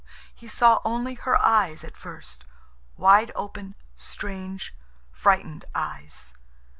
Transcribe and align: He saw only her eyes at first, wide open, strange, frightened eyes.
He 0.33 0.47
saw 0.47 0.79
only 0.83 1.13
her 1.13 1.39
eyes 1.39 1.83
at 1.83 1.95
first, 1.95 2.43
wide 2.97 3.31
open, 3.35 3.75
strange, 3.95 4.73
frightened 5.11 5.65
eyes. 5.75 6.33